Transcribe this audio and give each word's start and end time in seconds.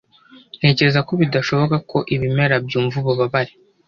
Ntekereza 0.57 0.99
ko 1.07 1.11
bidashoboka 1.21 1.75
ko 1.89 1.97
ibimera 2.15 2.55
byumva 2.65 2.95
ububabare. 3.01 3.51